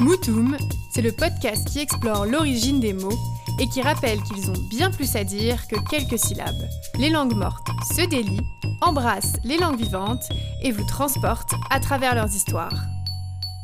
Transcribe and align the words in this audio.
Moutoum, 0.00 0.56
c'est 0.94 1.02
le 1.02 1.10
podcast 1.10 1.66
qui 1.66 1.80
explore 1.80 2.24
l'origine 2.24 2.78
des 2.78 2.92
mots 2.92 3.18
et 3.58 3.66
qui 3.68 3.82
rappelle 3.82 4.22
qu'ils 4.22 4.48
ont 4.48 4.68
bien 4.70 4.92
plus 4.92 5.16
à 5.16 5.24
dire 5.24 5.66
que 5.66 5.74
quelques 5.90 6.20
syllabes. 6.20 6.68
Les 7.00 7.10
langues 7.10 7.34
mortes 7.34 7.66
se 7.96 8.06
délient, 8.06 8.46
embrassent 8.80 9.38
les 9.42 9.56
langues 9.56 9.80
vivantes 9.80 10.22
et 10.62 10.70
vous 10.70 10.86
transportent 10.86 11.54
à 11.70 11.80
travers 11.80 12.14
leurs 12.14 12.32
histoires. 12.32 12.84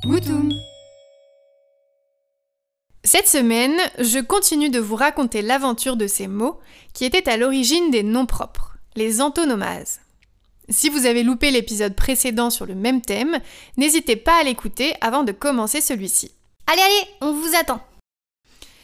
Moutoum 0.04 0.52
Cette 3.04 3.28
semaine, 3.28 3.78
je 4.00 4.18
continue 4.18 4.70
de 4.70 4.80
vous 4.80 4.96
raconter 4.96 5.40
l'aventure 5.40 5.96
de 5.96 6.08
ces 6.08 6.26
mots 6.26 6.58
qui 6.94 7.04
étaient 7.04 7.28
à 7.28 7.36
l'origine 7.36 7.92
des 7.92 8.02
noms 8.02 8.26
propres, 8.26 8.76
les 8.96 9.20
antonomases. 9.20 10.00
Si 10.68 10.88
vous 10.88 11.06
avez 11.06 11.22
loupé 11.22 11.50
l'épisode 11.50 11.94
précédent 11.94 12.50
sur 12.50 12.66
le 12.66 12.74
même 12.74 13.02
thème, 13.02 13.38
n'hésitez 13.76 14.16
pas 14.16 14.40
à 14.40 14.44
l'écouter 14.44 14.94
avant 15.00 15.22
de 15.22 15.32
commencer 15.32 15.80
celui-ci. 15.80 16.32
Allez, 16.66 16.80
allez, 16.80 17.08
on 17.20 17.32
vous 17.32 17.54
attend. 17.54 17.82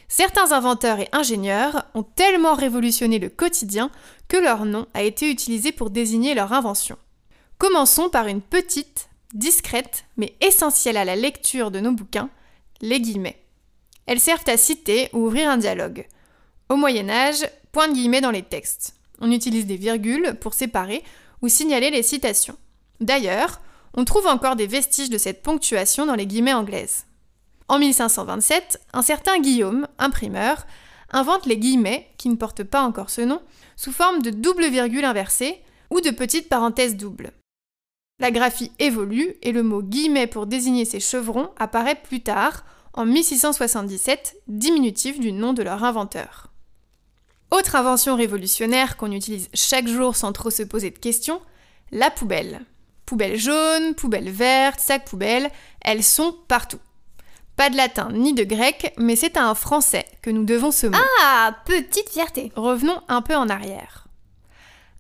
Certains 0.09 0.53
inventeurs 0.53 0.99
et 0.99 1.09
ingénieurs 1.13 1.87
ont 1.95 2.03
tellement 2.03 2.55
révolutionné 2.55 3.19
le 3.19 3.29
quotidien 3.29 3.91
que 4.29 4.37
leur 4.37 4.65
nom 4.65 4.87
a 4.93 5.03
été 5.03 5.31
utilisé 5.31 5.73
pour 5.73 5.91
désigner 5.91 6.35
leur 6.35 6.53
invention. 6.53 6.99
Commençons 7.59 8.11
par 8.11 8.27
une 8.27 8.43
petite, 8.43 9.09
discrète, 9.33 10.05
mais 10.17 10.35
essentielle 10.41 10.97
à 10.97 11.05
la 11.05 11.17
lecture 11.17 11.71
de 11.71 11.81
nos 11.81 11.93
bouquins, 11.93 12.29
les 12.81 13.01
guillemets. 13.01 13.41
Elles 14.07 14.21
servent 14.21 14.49
à 14.49 14.57
citer 14.57 15.09
ou 15.13 15.27
ouvrir 15.27 15.49
un 15.49 15.59
dialogue. 15.59 16.07
Au 16.69 16.77
Moyen 16.77 17.09
Âge, 17.09 17.49
point 17.71 17.89
de 17.89 17.95
guillemets 17.95 18.21
dans 18.21 18.31
les 18.31 18.43
textes. 18.43 18.95
On 19.21 19.31
utilise 19.31 19.67
des 19.67 19.77
virgules 19.77 20.35
pour 20.41 20.55
séparer 20.55 21.05
ou 21.43 21.49
signaler 21.49 21.91
les 21.91 22.03
citations. 22.03 22.57
D'ailleurs, 23.01 23.61
on 23.95 24.05
trouve 24.05 24.27
encore 24.27 24.57
des 24.57 24.67
vestiges 24.67 25.11
de 25.11 25.19
cette 25.19 25.43
ponctuation 25.43 26.07
dans 26.07 26.15
les 26.15 26.27
guillemets 26.27 26.53
anglaises. 26.53 27.07
En 27.69 27.79
1527, 27.79 28.81
un 28.93 29.03
certain 29.03 29.39
Guillaume, 29.39 29.87
imprimeur, 29.99 30.67
invente 31.13 31.47
les 31.47 31.57
guillemets, 31.57 32.09
qui 32.19 32.29
ne 32.29 32.37
portent 32.37 32.65
pas 32.65 32.83
encore 32.83 33.11
ce 33.11 33.21
nom, 33.21 33.41
sous 33.77 33.93
forme 33.93 34.23
de 34.23 34.31
double 34.31 34.69
virgule 34.69 35.05
inversée 35.05 35.61
ou 35.91 36.01
de 36.01 36.11
petites 36.11 36.49
parenthèses 36.49 36.97
doubles. 36.97 37.33
La 38.21 38.31
graphie 38.31 38.73
évolue 38.79 39.37
et 39.43 39.53
le 39.53 39.63
mot 39.63 39.83
guillemets 39.83 40.27
pour 40.27 40.47
désigner 40.47 40.85
ces 40.85 41.01
chevrons 41.01 41.51
apparaît 41.59 42.01
plus 42.01 42.21
tard, 42.21 42.65
en 42.93 43.07
1677, 43.07 44.37
diminutif 44.49 45.19
du 45.19 45.33
nom 45.33 45.53
de 45.53 45.63
leur 45.63 45.85
inventeur. 45.85 46.50
Autre 47.51 47.75
invention 47.77 48.17
révolutionnaire 48.17 48.97
qu'on 48.97 49.11
utilise 49.11 49.49
chaque 49.55 49.89
jour 49.89 50.15
sans 50.15 50.33
trop 50.33 50.51
se 50.51 50.63
poser 50.63 50.91
de 50.91 50.99
questions, 50.99 51.41
la 51.91 52.11
poubelle. 52.11 52.61
Poubelle 53.07 53.37
jaune, 53.37 53.95
poubelle 53.95 54.31
verte, 54.31 54.79
sac 54.79 55.05
poubelle, 55.05 55.51
elles 55.81 56.05
sont 56.05 56.37
partout. 56.47 56.79
Pas 57.57 57.69
de 57.69 57.77
latin 57.77 58.11
ni 58.13 58.33
de 58.35 58.45
grec, 58.45 58.95
mais 58.97 59.17
c'est 59.17 59.37
à 59.37 59.45
un 59.45 59.55
français 59.55 60.07
que 60.23 60.31
nous 60.31 60.45
devons 60.45 60.71
ce 60.71 60.87
mot. 60.87 60.97
Ah, 61.21 61.57
petite 61.67 62.09
fierté. 62.09 62.53
Revenons 62.55 63.03
un 63.09 63.21
peu 63.21 63.35
en 63.35 63.49
arrière. 63.49 64.07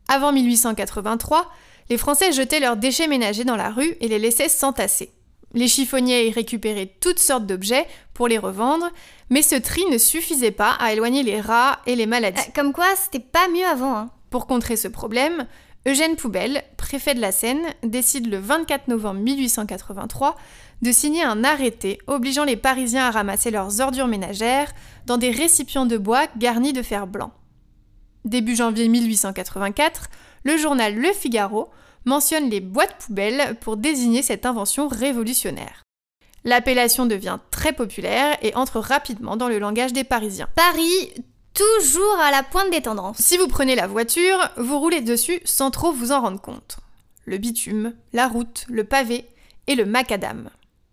Avant 0.08 0.32
1883, 0.32 1.48
les 1.88 1.96
Français 1.96 2.32
jetaient 2.32 2.60
leurs 2.60 2.76
déchets 2.76 3.06
ménagers 3.06 3.44
dans 3.44 3.56
la 3.56 3.70
rue 3.70 3.96
et 4.00 4.08
les 4.08 4.18
laissaient 4.18 4.48
s'entasser. 4.48 5.12
Les 5.52 5.68
chiffonniers 5.68 6.28
y 6.28 6.30
récupéraient 6.30 6.94
toutes 7.00 7.18
sortes 7.18 7.46
d'objets 7.46 7.86
pour 8.14 8.28
les 8.28 8.38
revendre, 8.38 8.88
mais 9.30 9.42
ce 9.42 9.56
tri 9.56 9.82
ne 9.90 9.98
suffisait 9.98 10.52
pas 10.52 10.72
à 10.78 10.92
éloigner 10.92 11.22
les 11.22 11.40
rats 11.40 11.80
et 11.86 11.96
les 11.96 12.06
maladies. 12.06 12.40
Euh, 12.40 12.52
comme 12.54 12.72
quoi, 12.72 12.86
c'était 12.96 13.18
pas 13.18 13.48
mieux 13.48 13.66
avant. 13.66 13.96
Hein. 13.96 14.10
Pour 14.30 14.46
contrer 14.46 14.76
ce 14.76 14.86
problème, 14.86 15.46
Eugène 15.88 16.14
Poubelle, 16.14 16.62
préfet 16.76 17.14
de 17.14 17.20
la 17.20 17.32
Seine, 17.32 17.62
décide 17.82 18.30
le 18.30 18.38
24 18.38 18.88
novembre 18.88 19.20
1883 19.20 20.36
de 20.82 20.92
signer 20.92 21.24
un 21.24 21.42
arrêté 21.42 21.98
obligeant 22.06 22.44
les 22.44 22.56
Parisiens 22.56 23.06
à 23.06 23.10
ramasser 23.10 23.50
leurs 23.50 23.80
ordures 23.80 24.06
ménagères 24.06 24.72
dans 25.06 25.16
des 25.16 25.30
récipients 25.30 25.86
de 25.86 25.98
bois 25.98 26.26
garnis 26.36 26.72
de 26.72 26.82
fer 26.82 27.06
blanc. 27.06 27.32
Début 28.24 28.54
janvier 28.54 28.88
1884, 28.88 30.10
le 30.44 30.56
journal 30.56 30.94
Le 30.94 31.12
Figaro 31.12 31.70
mentionne 32.04 32.50
les 32.50 32.60
boîtes 32.60 32.96
poubelles 33.06 33.56
pour 33.60 33.76
désigner 33.76 34.22
cette 34.22 34.46
invention 34.46 34.88
révolutionnaire. 34.88 35.82
L'appellation 36.44 37.06
devient 37.06 37.38
très 37.50 37.72
populaire 37.72 38.36
et 38.42 38.54
entre 38.54 38.80
rapidement 38.80 39.36
dans 39.36 39.48
le 39.48 39.58
langage 39.58 39.92
des 39.92 40.04
Parisiens. 40.04 40.48
Paris, 40.54 41.12
toujours 41.54 42.18
à 42.20 42.30
la 42.30 42.42
pointe 42.42 42.70
des 42.70 42.82
tendances. 42.82 43.18
Si 43.18 43.36
vous 43.36 43.48
prenez 43.48 43.74
la 43.74 43.86
voiture, 43.86 44.50
vous 44.56 44.78
roulez 44.78 45.02
dessus 45.02 45.40
sans 45.44 45.70
trop 45.70 45.92
vous 45.92 46.12
en 46.12 46.20
rendre 46.20 46.40
compte. 46.40 46.78
Le 47.26 47.36
bitume, 47.36 47.94
la 48.12 48.28
route, 48.28 48.64
le 48.68 48.84
pavé 48.84 49.26
et 49.66 49.74
le 49.74 49.84
macadam. 49.84 50.48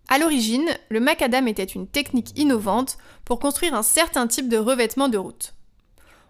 À 0.08 0.18
l'origine, 0.18 0.68
le 0.88 1.00
macadam 1.00 1.48
était 1.48 1.64
une 1.64 1.86
technique 1.86 2.38
innovante 2.38 2.98
pour 3.24 3.38
construire 3.38 3.74
un 3.74 3.82
certain 3.82 4.26
type 4.26 4.48
de 4.48 4.56
revêtement 4.56 5.08
de 5.08 5.18
route. 5.18 5.54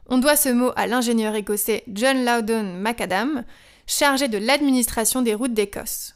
On 0.09 0.19
doit 0.19 0.37
ce 0.37 0.49
mot 0.49 0.73
à 0.77 0.87
l'ingénieur 0.87 1.35
écossais 1.35 1.85
John 1.89 2.25
Loudon 2.25 2.65
Macadam, 2.81 3.45
chargé 3.89 4.29
de 4.29 4.39
l'administration 4.39 5.23
des 5.23 5.35
routes 5.35 5.55
d'Écosse. 5.55 6.15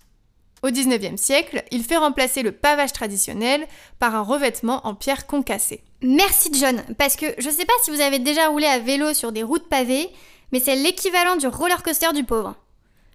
Au 0.62 0.71
XIXe 0.71 1.21
siècle, 1.21 1.65
il 1.72 1.83
fait 1.83 1.97
remplacer 1.97 2.43
le 2.43 2.53
pavage 2.53 2.93
traditionnel 2.93 3.66
par 3.99 4.15
un 4.15 4.22
revêtement 4.22 4.87
en 4.87 4.94
pierre 4.94 5.27
concassée. 5.27 5.83
Merci 6.03 6.53
John, 6.55 6.84
parce 6.99 7.16
que 7.16 7.27
je 7.38 7.50
sais 7.50 7.65
pas 7.65 7.72
si 7.83 7.91
vous 7.91 8.00
avez 8.00 8.21
déjà 8.21 8.47
roulé 8.47 8.66
à 8.66 8.78
vélo 8.78 9.12
sur 9.12 9.33
des 9.33 9.43
routes 9.43 9.69
pavées, 9.69 10.09
mais 10.53 10.60
c'est 10.60 10.77
l'équivalent 10.77 11.34
du 11.34 11.49
roller 11.49 11.83
coaster 11.83 12.12
du 12.15 12.22
pauvre. 12.22 12.55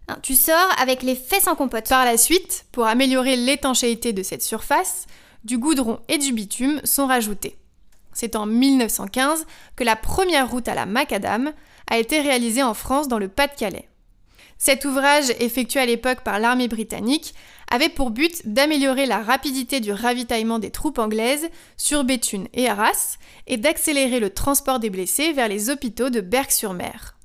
Hein, 0.09 0.17
tu 0.23 0.35
sors 0.35 0.69
avec 0.77 1.03
les 1.03 1.15
fesses 1.15 1.47
en 1.47 1.55
compote. 1.55 1.87
Par 1.87 2.03
la 2.03 2.17
suite, 2.17 2.65
pour 2.73 2.85
améliorer 2.85 3.37
l'étanchéité 3.37 4.11
de 4.11 4.23
cette 4.23 4.43
surface, 4.43 5.05
du 5.43 5.57
goudron 5.57 5.99
et 6.09 6.17
du 6.17 6.33
bitume 6.33 6.81
sont 6.83 7.07
rajoutés. 7.07 7.57
C'est 8.11 8.35
en 8.35 8.45
1915 8.45 9.45
que 9.75 9.83
la 9.83 9.95
première 9.95 10.49
route 10.49 10.67
à 10.67 10.75
la 10.75 10.85
macadam 10.85 11.53
a 11.89 11.97
été 11.97 12.19
réalisée 12.19 12.63
en 12.63 12.73
France 12.73 13.07
dans 13.07 13.19
le 13.19 13.27
Pas-de-Calais. 13.29 13.87
Cet 14.57 14.85
ouvrage, 14.85 15.29
effectué 15.39 15.79
à 15.79 15.85
l'époque 15.85 16.21
par 16.23 16.39
l'armée 16.39 16.67
britannique, 16.67 17.33
avait 17.69 17.89
pour 17.89 18.11
but 18.11 18.47
d'améliorer 18.47 19.05
la 19.05 19.21
rapidité 19.21 19.79
du 19.79 19.91
ravitaillement 19.91 20.59
des 20.59 20.71
troupes 20.71 20.99
anglaises 20.99 21.47
sur 21.75 22.03
Béthune 22.03 22.47
et 22.53 22.67
Arras 22.67 23.17
et 23.45 23.57
d'accélérer 23.57 24.19
le 24.19 24.31
transport 24.31 24.79
des 24.79 24.89
blessés 24.89 25.33
vers 25.33 25.47
les 25.47 25.69
hôpitaux 25.69 26.09
de 26.09 26.21
Berck-sur-Mer. 26.21 27.17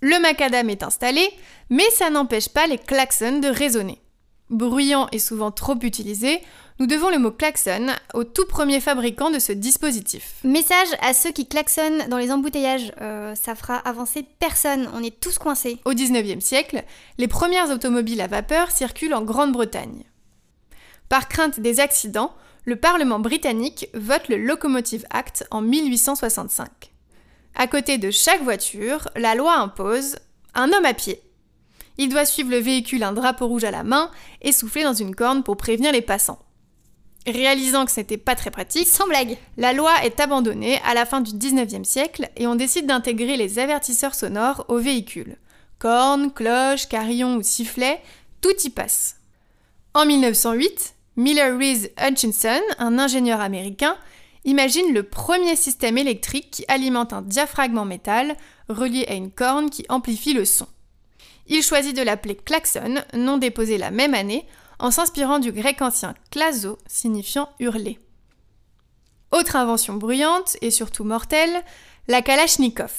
Le 0.00 0.18
macadam 0.20 0.70
est 0.70 0.82
installé, 0.82 1.28
mais 1.68 1.88
ça 1.90 2.10
n'empêche 2.10 2.48
pas 2.48 2.66
les 2.66 2.78
klaxons 2.78 3.38
de 3.38 3.48
résonner. 3.48 4.00
Bruyant 4.50 5.08
et 5.12 5.20
souvent 5.20 5.52
trop 5.52 5.78
utilisé, 5.80 6.42
nous 6.80 6.86
devons 6.86 7.08
le 7.10 7.18
mot 7.18 7.30
klaxon 7.30 7.86
au 8.14 8.24
tout 8.24 8.46
premier 8.46 8.80
fabricant 8.80 9.30
de 9.30 9.38
ce 9.38 9.52
dispositif. 9.52 10.40
Message 10.42 10.88
à 11.00 11.14
ceux 11.14 11.30
qui 11.30 11.46
klaxonnent 11.46 12.08
dans 12.08 12.18
les 12.18 12.32
embouteillages, 12.32 12.92
euh, 13.00 13.34
ça 13.36 13.54
fera 13.54 13.76
avancer 13.76 14.26
personne, 14.40 14.88
on 14.94 15.02
est 15.02 15.20
tous 15.20 15.38
coincés. 15.38 15.78
Au 15.84 15.92
19e 15.92 16.40
siècle, 16.40 16.82
les 17.18 17.28
premières 17.28 17.70
automobiles 17.70 18.20
à 18.20 18.26
vapeur 18.26 18.70
circulent 18.72 19.14
en 19.14 19.22
Grande-Bretagne. 19.22 20.02
Par 21.08 21.28
crainte 21.28 21.60
des 21.60 21.78
accidents, 21.78 22.34
le 22.64 22.76
Parlement 22.76 23.20
britannique 23.20 23.88
vote 23.94 24.28
le 24.28 24.36
Locomotive 24.36 25.04
Act 25.10 25.46
en 25.50 25.60
1865. 25.60 26.90
À 27.54 27.66
côté 27.66 27.98
de 27.98 28.10
chaque 28.10 28.42
voiture, 28.42 29.08
la 29.16 29.34
loi 29.34 29.56
impose 29.56 30.16
un 30.54 30.72
homme 30.72 30.84
à 30.84 30.94
pied. 30.94 31.20
Il 32.00 32.08
doit 32.08 32.24
suivre 32.24 32.50
le 32.50 32.56
véhicule 32.56 33.02
un 33.02 33.12
drapeau 33.12 33.46
rouge 33.46 33.64
à 33.64 33.70
la 33.70 33.82
main 33.82 34.10
et 34.40 34.52
souffler 34.52 34.84
dans 34.84 34.94
une 34.94 35.14
corne 35.14 35.42
pour 35.42 35.58
prévenir 35.58 35.92
les 35.92 36.00
passants. 36.00 36.38
Réalisant 37.26 37.84
que 37.84 37.92
ce 37.92 38.00
n'était 38.00 38.16
pas 38.16 38.34
très 38.34 38.50
pratique, 38.50 38.88
sans 38.88 39.06
blague, 39.06 39.36
la 39.58 39.74
loi 39.74 39.92
est 40.02 40.18
abandonnée 40.18 40.80
à 40.86 40.94
la 40.94 41.04
fin 41.04 41.20
du 41.20 41.32
19e 41.32 41.84
siècle 41.84 42.30
et 42.38 42.46
on 42.46 42.54
décide 42.54 42.86
d'intégrer 42.86 43.36
les 43.36 43.58
avertisseurs 43.58 44.14
sonores 44.14 44.64
aux 44.68 44.78
véhicules. 44.78 45.36
Cornes, 45.78 46.32
cloches, 46.32 46.88
carillons 46.88 47.36
ou 47.36 47.42
sifflets, 47.42 48.00
tout 48.40 48.56
y 48.64 48.70
passe. 48.70 49.16
En 49.92 50.06
1908, 50.06 50.94
Miller 51.16 51.54
Reese 51.58 51.90
Hutchinson, 52.02 52.62
un 52.78 52.98
ingénieur 52.98 53.42
américain, 53.42 53.94
imagine 54.46 54.94
le 54.94 55.02
premier 55.02 55.54
système 55.54 55.98
électrique 55.98 56.50
qui 56.50 56.64
alimente 56.66 57.12
un 57.12 57.20
diaphragme 57.20 57.76
en 57.76 57.84
métal 57.84 58.36
relié 58.70 59.04
à 59.06 59.12
une 59.12 59.30
corne 59.30 59.68
qui 59.68 59.84
amplifie 59.90 60.32
le 60.32 60.46
son. 60.46 60.66
Il 61.50 61.64
choisit 61.64 61.96
de 61.96 62.02
l'appeler 62.02 62.36
klaxon, 62.36 63.02
nom 63.12 63.36
déposé 63.36 63.76
la 63.76 63.90
même 63.90 64.14
année, 64.14 64.46
en 64.78 64.92
s'inspirant 64.92 65.40
du 65.40 65.50
grec 65.50 65.82
ancien 65.82 66.14
klazo, 66.30 66.78
signifiant 66.86 67.50
hurler. 67.58 67.98
Autre 69.32 69.56
invention 69.56 69.94
bruyante 69.94 70.56
et 70.62 70.70
surtout 70.70 71.02
mortelle, 71.02 71.64
la 72.06 72.22
kalachnikov. 72.22 72.92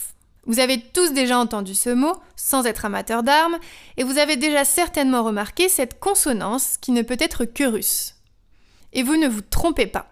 Vous 0.45 0.59
avez 0.59 0.81
tous 0.81 1.13
déjà 1.13 1.37
entendu 1.37 1.73
ce 1.73 1.91
mot, 1.91 2.15
sans 2.35 2.65
être 2.65 2.83
amateur 2.83 3.23
d'armes, 3.23 3.57
et 3.95 4.03
vous 4.03 4.17
avez 4.17 4.35
déjà 4.35 4.65
certainement 4.65 5.23
remarqué 5.23 5.69
cette 5.69 6.01
consonance 6.01 6.75
qui 6.75 6.91
ne 6.91 7.03
peut 7.03 7.17
être 7.19 7.45
que 7.45 7.63
russe. 7.63 8.15
Et 8.91 9.01
vous 9.01 9.15
ne 9.15 9.29
vous 9.29 9.41
trompez 9.41 9.87
pas. 9.87 10.07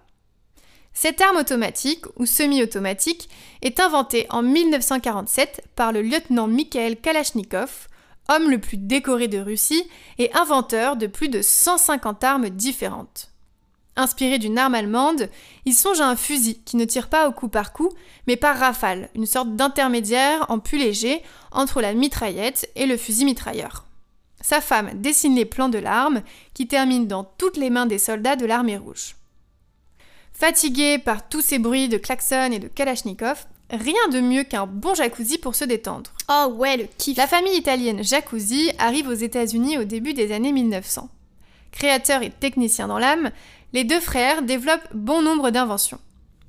Cette 0.93 1.19
arme 1.19 1.37
automatique 1.37 2.05
ou 2.15 2.25
semi-automatique 2.25 3.29
est 3.61 3.81
inventée 3.81 4.27
en 4.29 4.43
1947 4.43 5.61
par 5.75 5.91
le 5.91 6.01
lieutenant 6.01 6.47
Mikhail 6.47 6.95
Kalachnikov, 6.95 7.88
homme 8.29 8.49
le 8.49 8.59
plus 8.59 8.77
décoré 8.77 9.27
de 9.27 9.39
Russie 9.39 9.83
et 10.17 10.33
inventeur 10.33 10.95
de 10.95 11.07
plus 11.07 11.29
de 11.29 11.41
150 11.41 12.23
armes 12.23 12.49
différentes. 12.49 13.31
Inspiré 13.95 14.39
d'une 14.39 14.57
arme 14.57 14.75
allemande, 14.75 15.29
il 15.65 15.73
songe 15.73 15.99
à 15.99 16.07
un 16.07 16.15
fusil 16.15 16.61
qui 16.63 16.77
ne 16.77 16.85
tire 16.85 17.09
pas 17.09 17.27
au 17.27 17.33
coup 17.33 17.49
par 17.49 17.73
coup, 17.73 17.89
mais 18.27 18.37
par 18.37 18.57
rafale, 18.57 19.09
une 19.13 19.25
sorte 19.25 19.55
d'intermédiaire 19.55 20.45
en 20.47 20.59
plus 20.59 20.77
léger 20.77 21.21
entre 21.51 21.81
la 21.81 21.93
mitraillette 21.93 22.69
et 22.75 22.85
le 22.85 22.95
fusil 22.95 23.25
mitrailleur. 23.25 23.85
Sa 24.41 24.61
femme 24.61 25.01
dessine 25.01 25.35
les 25.35 25.43
plans 25.43 25.67
de 25.67 25.79
l'arme 25.79 26.21
qui 26.53 26.65
termine 26.67 27.07
dans 27.07 27.25
toutes 27.25 27.57
les 27.57 27.69
mains 27.69 27.87
des 27.87 27.99
soldats 27.99 28.37
de 28.37 28.45
l'armée 28.45 28.77
rouge. 28.77 29.15
Fatigué 30.31 30.97
par 30.97 31.27
tous 31.27 31.41
ces 31.41 31.59
bruits 31.59 31.89
de 31.89 31.97
klaxon 31.97 32.53
et 32.53 32.59
de 32.59 32.69
kalachnikov, 32.69 33.45
rien 33.71 34.07
de 34.11 34.19
mieux 34.19 34.43
qu'un 34.43 34.65
bon 34.65 34.93
jacuzzi 34.93 35.37
pour 35.37 35.55
se 35.55 35.65
détendre. 35.65 36.11
Oh 36.29 36.53
ouais, 36.55 36.77
le 36.77 36.87
kiff. 36.97 37.17
La 37.17 37.27
famille 37.27 37.57
italienne 37.57 38.03
Jacuzzi 38.03 38.71
arrive 38.77 39.07
aux 39.07 39.13
États-Unis 39.13 39.77
au 39.77 39.83
début 39.83 40.13
des 40.13 40.31
années 40.31 40.51
1900. 40.51 41.09
Créateurs 41.71 42.23
et 42.23 42.31
techniciens 42.31 42.87
dans 42.87 42.99
l'âme, 42.99 43.31
les 43.73 43.83
deux 43.83 43.99
frères 43.99 44.41
développent 44.41 44.87
bon 44.93 45.21
nombre 45.21 45.51
d'inventions. 45.51 45.99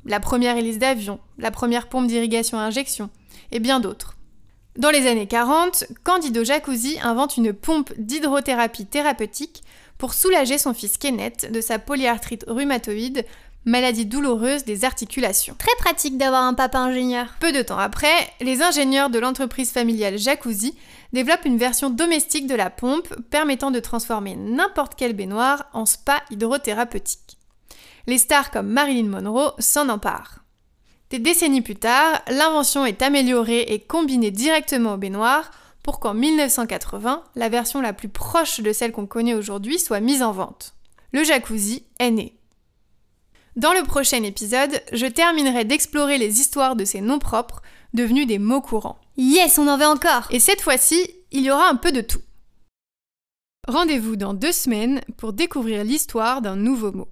La 0.07 0.21
première 0.21 0.57
hélice 0.57 0.79
d'avion, 0.79 1.21
la 1.39 1.51
première 1.51 1.89
pompe 1.89 2.07
d'irrigation 2.07 2.59
à 2.59 2.63
injection, 2.63 3.11
et 3.53 3.59
bien 3.59 3.81
d'autres. 3.81 4.17
Dans 4.79 4.91
les 4.91 5.07
années 5.07 5.27
40, 5.27 5.85
Candido 6.05 6.43
Jacuzzi 6.43 6.99
invente 7.03 7.37
une 7.37 7.53
pompe 7.53 7.93
d'hydrothérapie 7.99 8.87
thérapeutique 8.87 9.63
pour 9.99 10.15
soulager 10.15 10.57
son 10.57 10.73
fils 10.73 10.97
Kenneth 10.97 11.53
de 11.53 11.61
sa 11.61 11.79
polyarthrite 11.79 12.47
rhumatoïde, 12.49 13.27
maladie 13.65 14.07
douloureuse 14.07 14.65
des 14.65 14.85
articulations. 14.85 15.55
Très 15.59 15.75
pratique 15.79 16.17
d'avoir 16.17 16.45
un 16.45 16.55
papa 16.55 16.79
ingénieur. 16.79 17.35
Peu 17.41 17.53
de 17.53 17.63
temps 17.63 17.79
après, 17.79 18.33
les 18.41 18.63
ingénieurs 18.63 19.11
de 19.11 19.19
l'entreprise 19.19 19.71
familiale 19.71 20.19
Jacuzzi 20.19 20.75
développent 21.13 21.45
une 21.45 21.59
version 21.59 21.91
domestique 21.91 22.47
de 22.47 22.55
la 22.55 22.71
pompe 22.71 23.15
permettant 23.31 23.71
de 23.71 23.81
transformer 23.81 24.37
n'importe 24.37 24.95
quelle 24.95 25.15
baignoire 25.15 25.67
en 25.73 25.87
spa 25.87 26.23
hydrothérapeutique. 26.31 27.39
Les 28.07 28.19
stars 28.19 28.51
comme 28.51 28.69
Marilyn 28.69 29.09
Monroe 29.09 29.55
s'en 29.59 29.89
emparent. 29.89 30.41
Des 31.11 31.19
décennies 31.19 31.61
plus 31.61 31.77
tard, 31.77 32.23
l'invention 32.29 32.87
est 32.87 33.03
améliorée 33.03 33.63
et 33.63 33.81
combinée 33.81 34.31
directement 34.31 34.95
aux 34.95 34.99
baignoires 34.99 35.51
pour 35.83 35.99
qu'en 35.99 36.15
1980, 36.15 37.25
la 37.35 37.49
version 37.49 37.81
la 37.81 37.93
plus 37.93 38.09
proche 38.09 38.61
de 38.61 38.73
celle 38.73 38.93
qu'on 38.93 39.07
connaît 39.07 39.35
aujourd'hui 39.35 39.79
soit 39.79 40.01
mise 40.01 40.23
en 40.23 40.33
vente. 40.33 40.75
Le 41.13 41.25
jacuzzi 41.25 41.85
est 41.99 42.11
né. 42.11 42.40
Dans 43.61 43.75
le 43.75 43.83
prochain 43.83 44.23
épisode, 44.23 44.81
je 44.91 45.05
terminerai 45.05 45.67
d'explorer 45.67 46.17
les 46.17 46.41
histoires 46.41 46.77
de 46.77 46.87
ces 46.87 47.03
noms 47.03 47.19
propres 47.19 47.61
devenus 47.93 48.27
des 48.27 48.39
mots 48.39 48.63
courants. 48.63 48.99
Yes, 49.19 49.59
on 49.59 49.69
en 49.69 49.77
veut 49.77 49.85
encore 49.85 50.27
Et 50.31 50.41
cette 50.41 50.63
fois-ci, 50.63 51.11
il 51.31 51.43
y 51.43 51.51
aura 51.51 51.69
un 51.69 51.77
peu 51.77 51.93
de 51.93 52.01
tout. 52.01 52.23
Rendez-vous 53.69 54.17
dans 54.17 54.33
deux 54.33 54.53
semaines 54.53 55.03
pour 55.19 55.35
découvrir 55.35 55.85
l'histoire 55.85 56.41
d'un 56.41 56.57
nouveau 56.57 56.91
mot. 56.91 57.09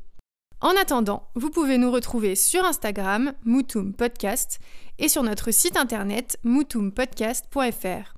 En 0.62 0.70
attendant, 0.70 1.28
vous 1.34 1.50
pouvez 1.50 1.76
nous 1.76 1.90
retrouver 1.90 2.34
sur 2.34 2.64
Instagram, 2.64 3.34
Moutoum 3.44 3.92
Podcast, 3.92 4.58
et 4.98 5.08
sur 5.08 5.24
notre 5.24 5.50
site 5.50 5.76
internet 5.76 6.38
moutoumpodcast.fr, 6.44 8.14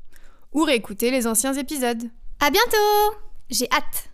ou 0.53 0.63
réécouter 0.63 1.11
les 1.11 1.27
anciens 1.27 1.55
épisodes. 1.55 2.09
À 2.39 2.51
bientôt 2.51 3.17
J'ai 3.51 3.69
hâte 3.73 4.10